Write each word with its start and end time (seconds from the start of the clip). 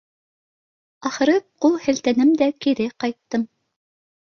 Ахыры, 1.09 1.35
ҡул 1.67 1.77
һелтәнем 1.85 2.33
дә 2.41 2.51
кире 2.67 2.91
ҡайттым 3.05 3.49